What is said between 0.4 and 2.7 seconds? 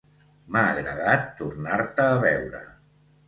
M'ha agradat tornar-te a veure